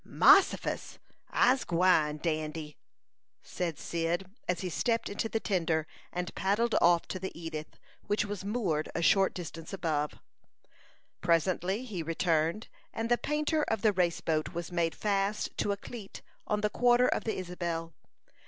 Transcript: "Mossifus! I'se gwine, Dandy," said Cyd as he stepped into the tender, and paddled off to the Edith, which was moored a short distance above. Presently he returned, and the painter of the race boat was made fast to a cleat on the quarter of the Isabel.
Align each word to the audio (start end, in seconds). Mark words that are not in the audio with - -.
"Mossifus! 0.03 0.97
I'se 1.29 1.63
gwine, 1.63 2.17
Dandy," 2.17 2.75
said 3.43 3.77
Cyd 3.77 4.31
as 4.47 4.61
he 4.61 4.69
stepped 4.69 5.09
into 5.09 5.29
the 5.29 5.39
tender, 5.39 5.85
and 6.11 6.33
paddled 6.33 6.73
off 6.81 7.07
to 7.09 7.19
the 7.19 7.31
Edith, 7.39 7.77
which 8.07 8.25
was 8.25 8.43
moored 8.43 8.89
a 8.95 9.03
short 9.03 9.31
distance 9.35 9.73
above. 9.73 10.13
Presently 11.21 11.85
he 11.85 12.01
returned, 12.01 12.67
and 12.91 13.09
the 13.09 13.17
painter 13.19 13.61
of 13.65 13.83
the 13.83 13.93
race 13.93 14.21
boat 14.21 14.55
was 14.55 14.71
made 14.71 14.95
fast 14.95 15.55
to 15.59 15.71
a 15.71 15.77
cleat 15.77 16.23
on 16.47 16.61
the 16.61 16.71
quarter 16.71 17.07
of 17.07 17.23
the 17.23 17.35
Isabel. 17.37 17.93